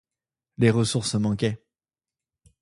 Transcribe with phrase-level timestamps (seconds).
[0.57, 1.63] Les ressources manquaient.